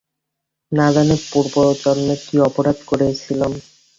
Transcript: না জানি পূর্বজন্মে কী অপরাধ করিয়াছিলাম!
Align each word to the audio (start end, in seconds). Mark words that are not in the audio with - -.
না 0.71 0.87
জানি 0.95 1.15
পূর্বজন্মে 1.29 2.15
কী 2.23 2.35
অপরাধ 2.47 2.77
করিয়াছিলাম! 2.89 3.51